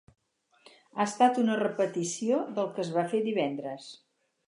[0.95, 3.97] Ha estat una repetició del que es va fer divendres.